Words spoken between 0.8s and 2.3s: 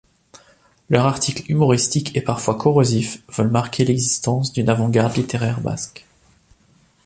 Leurs articles humoristiques et